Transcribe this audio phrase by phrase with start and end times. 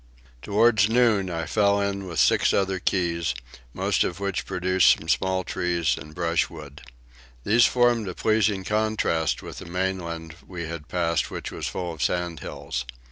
[0.41, 3.35] Towards noon I fell in with six other keys,
[3.71, 6.81] most of which produced some small trees and brushwood.
[7.43, 12.01] These formed a pleasing contrast with the mainland we had passed which was full of
[12.01, 12.83] sandhills.